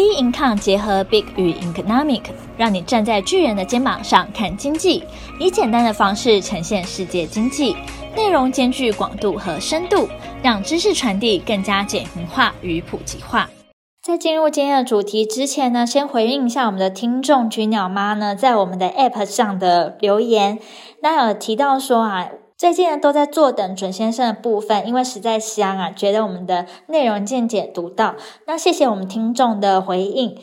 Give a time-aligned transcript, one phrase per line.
[0.00, 2.22] B Income 结合 Big 与 Economic，
[2.56, 5.04] 让你站在巨人的肩膀上看经济，
[5.38, 7.76] 以简单的方式呈现世界经济，
[8.16, 10.08] 内容兼具广度和深度，
[10.42, 13.50] 让知识传递更加简明化与普及化。
[14.02, 20.58] 在进入今天的主题之前呢，先回应一下我们的听众菊鸟妈呢，在我们的 App 上的留言，
[21.02, 22.30] 那有提到说啊。
[22.60, 28.16] 最近呢，都在坐等准先生的部分，因为实在香啊，觉得我们的内容见解独到。
[28.46, 30.36] 那谢谢我们听众的回应。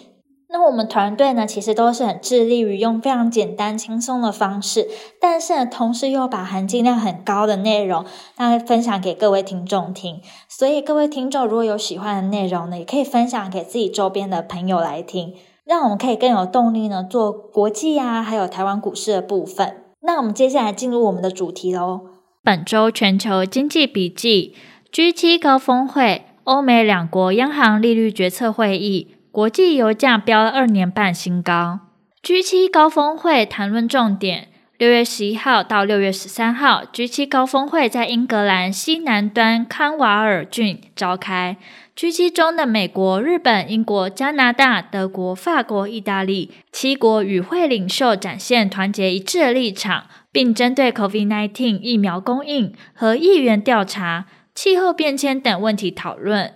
[0.50, 4.90] 那我们团队呢，其实都是很致力于用非常简单轻松的方式，
[5.22, 8.04] 但是呢，同时又把含金量很高的内容，
[8.38, 10.20] 那分享给各位听众听。
[10.50, 19.84] 所以各位听众如果有喜欢的内容呢，也可以分享给自己周边的朋友来听，让我们可以更有动力呢，做国际啊，还有台湾股市的部分。
[20.08, 22.00] 那我们接下来进入我们的主题喽。
[22.42, 24.56] 本周全球经济笔记
[24.90, 31.82] ：G7 高峰会，欧美两国央行利率决策会议，国际油价飙了二年半新高。
[32.24, 34.48] G7 高峰会谈论重点：
[34.78, 41.58] 六月十一号到六月十三号，G7 高峰会在英格兰西南端康瓦尔郡召开。
[41.96, 56.54] G7 中的美国、日本、英国、加拿大、德国、法国、意大利七国与会领袖展现团结一致的立场，并针对 COVID-19 疫苗供应和议员调查、气候变迁等问题讨论，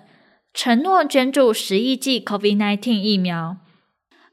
[0.53, 3.57] 承诺捐助十亿剂 COVID-19 疫苗。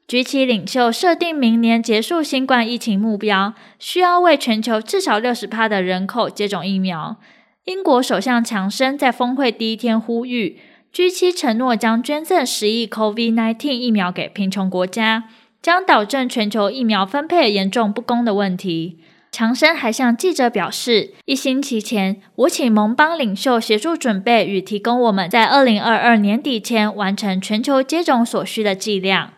[0.09, 7.17] G7 领袖设定明年结束新冠疫情目标，需要为全球至少六十趴的人口接种疫苗。
[7.65, 10.57] 英国首相强生在峰会第一天呼吁。
[10.91, 15.25] G7 承诺将捐赠十亿 COVID-19 疫苗给贫穷国家，
[15.61, 18.97] 将导致全球疫苗分配严重不公的问题。
[19.31, 29.33] 强生还向记者表示，一星期前，我请盟邦领袖协助准备与提供我们在二零二二年底前完成全球接种所需的剂量，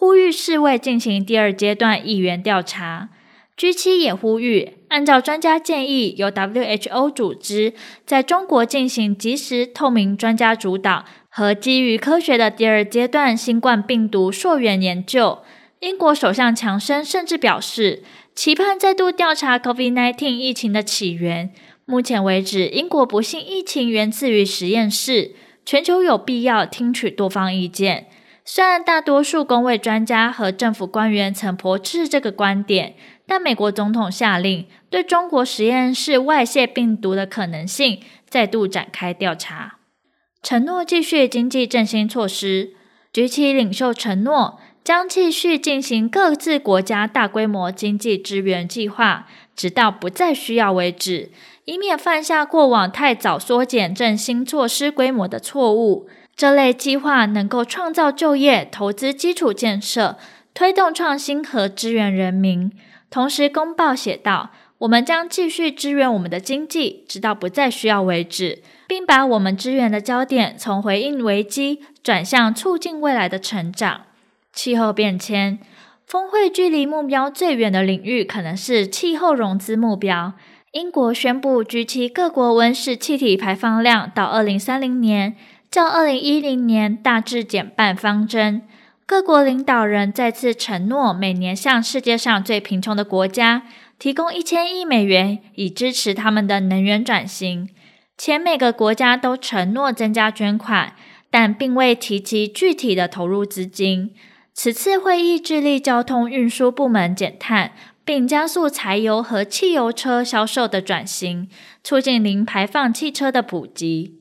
[0.00, 3.10] 呼吁世卫进行第二阶段议员调查。
[3.54, 7.74] G7 也呼吁，按照专家建议，由 WHO 组织
[8.06, 15.40] 在中国进行及时、透明、专家主导和基于科学的第二阶段新冠病毒溯源研究。
[15.80, 18.02] 英国首相强生甚至表示，
[18.34, 21.52] 期盼再度调查 COVID-19 疫情的起源。
[21.84, 25.32] 目前为止，英国不幸疫情源自于实验室，
[25.66, 28.06] 全球有必要听取多方意见。
[28.52, 32.96] 虽然大多数公卫专家和政府官员曾驳斥这个观点。
[33.24, 39.78] 但美国总统下令对中国实验室外泄病毒的可能性再度展开调查，
[40.42, 42.72] 承诺继续经济振兴措施。
[43.12, 51.30] G7 领袖承诺将继续进行各自国家大规模经济支援计划，直到不再需要为止，
[51.66, 56.08] 以免犯下过往太早缩减振兴措施规模的错误。
[56.40, 60.16] 这类计划能够创造就业、投资基础建设、
[60.54, 62.72] 推动创新和支援人民。
[63.10, 64.48] 同时，公报写道
[64.80, 74.04] ：“我们将继续支援我们的经济，直到不再需要为止，并把我们支援的焦点从回应危机转向促进未来的成长。”
[74.54, 75.58] 气候变迁
[76.06, 80.32] 峰会距离目标最远的领域可能是气候融资目标。
[80.72, 85.36] 英国宣布，G7 各国温室气体排放量到二零三零年
[85.70, 88.62] 较二零一零年大致减半方针。
[89.06, 93.62] 各国领导人再次承诺，每年向世界上最贫穷的国家
[93.96, 97.68] 提供一千亿美元，以支持他们的能源转型。
[98.18, 100.94] 且每个国家都承诺增加捐款，
[101.30, 104.12] 但并未提及具体的投入资金。
[104.52, 107.72] 此次会议致力交通运输部门减碳，
[108.04, 111.48] 并加速柴油和汽油车销售的转型，
[111.82, 114.19] 促进零排放汽车的普及，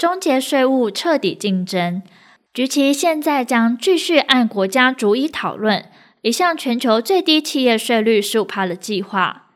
[0.00, 2.02] 终结税务，彻底竞争。
[2.54, 5.90] G7 现在将继续按国家逐一讨论
[6.22, 9.50] 一项全球最低企业税率十五趴的计划，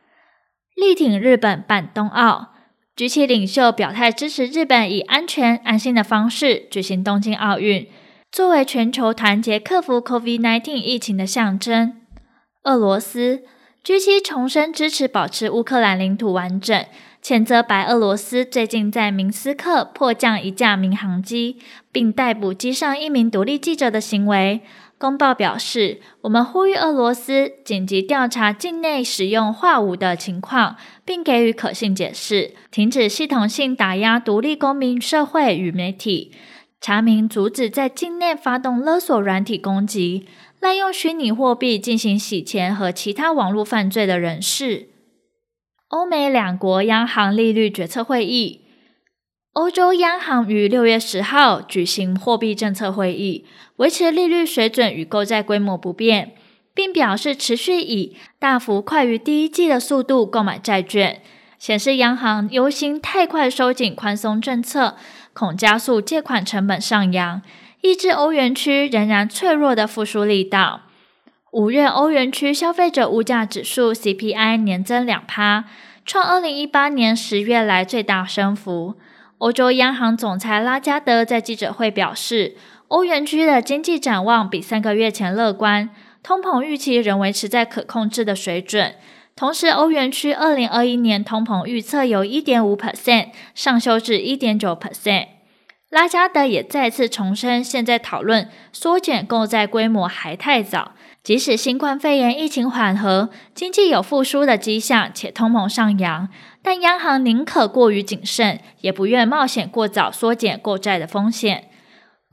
[0.76, 2.50] 力挺日本办冬奥。
[2.94, 7.88] G7 领袖表态支持日本以安全安心的方式举行东京奥运，
[8.30, 12.02] 作为全球团结克服 COVID-19 疫情的象征。
[12.64, 13.44] 俄罗斯
[13.82, 16.84] G7 重申支持保持乌克兰领土完整。
[17.24, 21.56] 谴责白俄罗斯最近在明斯克迫降一架民航机，
[21.90, 24.60] 并逮捕机上一名独立记者的行为。
[24.98, 30.76] 公报表示，我们呼吁俄罗斯紧急调查境内使用化武的情况，
[31.06, 36.30] 并给予可信解释，停止系统性打压独立公民社会与媒体，
[36.78, 40.26] 查明阻止在境内发动勒索软体攻击、
[40.60, 44.90] 滥用虚拟货币进行洗钱和其他网络犯罪的人士。
[45.94, 48.62] 欧美两国央行利率决策会议，
[49.52, 53.46] 欧洲央行于六月十号举行货币政策会议，
[53.76, 56.34] 维持利率水准与购债规模不变，
[56.74, 61.22] 并表示持续以大幅快于第一季的速度购买债券，
[61.60, 64.96] 显示央行忧心太快收紧宽松政策，
[65.32, 67.40] 恐加速借款成本上扬，
[67.82, 70.83] 抑制欧元区仍然脆弱的复苏力道。
[71.54, 75.66] 五月欧元区消费者物价指数 CPI 年增两趴，
[76.04, 78.96] 创二零一八年十月来最大升幅。
[79.38, 82.56] 欧洲央行总裁拉加德在记者会表示，
[82.88, 85.90] 欧元区的经济展望比三个月前乐观，
[86.24, 88.96] 通膨预期仍维持在可控制的水准。
[89.36, 95.26] 同时，欧元区二零二一年通膨预测由一点五 percent 上修至一点九 percent。
[95.94, 100.90] 拉加德也再次重申，现在讨论缩减购债规模还太早。
[101.22, 106.28] 即使新冠肺炎疫情缓和，经济有复苏的迹象，且通膨上扬，
[106.60, 111.68] 但央行宁可过于谨慎，也不愿冒险过早缩减购债的风险。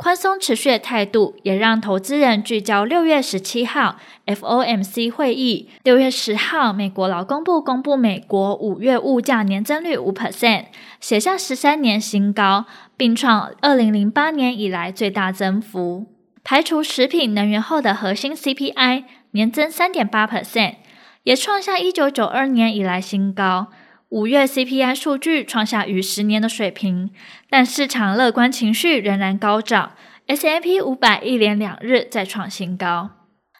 [0.01, 5.69] 宽松持续的态度，也让投资人聚焦六月十七号 FOMC 会议。
[5.83, 10.65] 六月十号，美国劳工部公布美国五月物价年增率五 percent，
[10.99, 12.65] 写下十三年新高，
[12.97, 16.07] 并创二零零八年以来最大增幅。
[16.43, 19.03] 排除食品能源后的核心 CPI
[19.33, 20.77] 年增三点八 percent，
[21.21, 23.67] 也创下一九九二年以来新高。
[24.11, 27.11] 五月 CPI 数据创下逾十年的水平，
[27.49, 29.93] 但市场乐观情绪仍然高涨。
[30.27, 33.11] S&P 五百一连两日再创新高，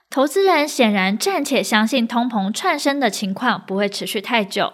[0.10, 4.74] 投资人显然暂且相信通膨窜升的情况不会持续太久，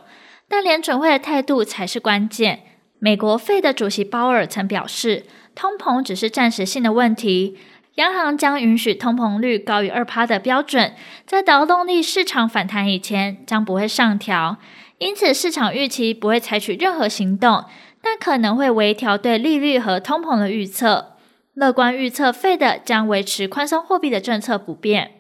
[0.50, 2.62] 但联准会的态度才是关键。
[2.98, 7.56] 美国费的主席鲍尔曾表示，通膨只是暂时性的问题。
[7.96, 10.94] 央行将允许通膨率高于二趴的标准，
[11.26, 14.58] 在劳动力市场反弹以前将不会上调，
[15.00, 17.66] 因此市场预期不会采取任何行动，
[18.02, 21.14] 但可能会微调对利率和通膨的预测。
[21.54, 25.12] 乐观预测，Fed 将维持宽松货币的政策不变。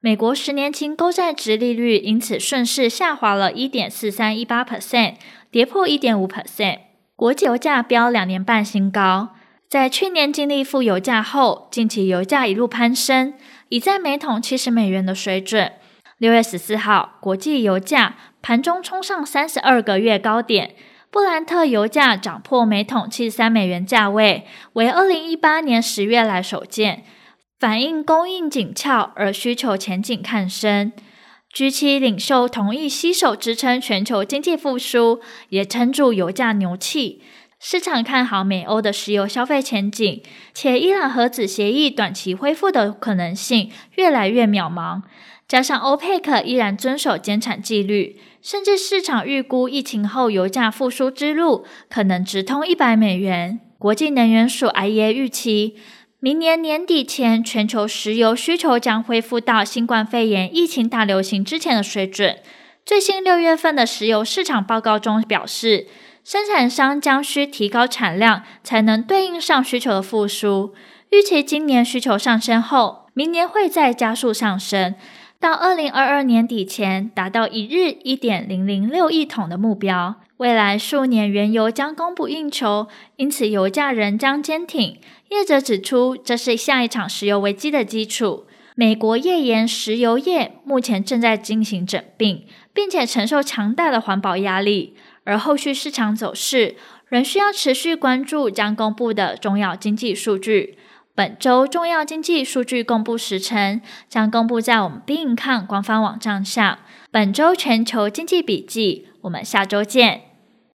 [0.00, 5.14] 美国十年期公债殖利率因此顺势下滑了一点四三一八 percent，
[5.50, 6.78] 跌破一点五 percent。
[7.16, 9.30] 国际油价飙两年半新高。
[9.68, 13.34] 在去年经历负油价后，近期油价一路攀升，
[13.68, 15.72] 已在每桶七十美元的水准。
[16.18, 18.16] 六月十四号，国际油价
[18.48, 20.74] 盘中冲上三十二个月高点，
[21.10, 27.04] 布兰特油价涨破每桶七十三美元价位，为二零一八年十月来首见，
[27.60, 30.90] 反映供应紧俏而需求前景看升。
[31.54, 35.20] G7 领袖同意携手支撑全球经济复苏，
[35.50, 37.20] 也撑住油价牛气。
[37.60, 40.22] 市场看好美欧的石油消费前景，
[40.54, 45.02] 且伊朗核子协议短期恢复的可能性越来越渺茫。
[45.48, 53.58] 加上欧佩克依然遵守减产纪律，甚至市场预估疫情后油价复苏之路可能直通一百美元。
[53.78, 55.76] 国际能源署 IEA 预期，
[56.20, 62.36] 明年年底前全球石油需求将恢复到新冠肺炎疫情大流行之前的水准。
[62.84, 65.86] 最新六月份的石油市场报告中表示，
[66.28, 70.74] 生产商将需提高产量，才能对应上需求的复苏。
[71.08, 74.94] 预期今年需求上升后，明年会再加速上升，
[75.40, 80.16] 到二零二二年底前达到一日一点零零六亿桶的目标。
[80.36, 84.98] 未来数年原油将供不应求，因此油价仍将坚挺。
[85.30, 88.44] 业者指出，这是下一场石油危机的基础。
[88.74, 92.44] 美国页岩石油业目前正在进行整并，
[92.78, 94.94] 并且承受强大的环保压力。
[95.24, 96.76] 而后续市场走势
[97.08, 100.78] 仍需要持续关注将公布的重要经济数据。
[101.12, 106.78] 本周重要经济数据公布时程将公布在我们并看官方网站上。
[107.10, 110.27] 本周全球经济笔记，我们下周见。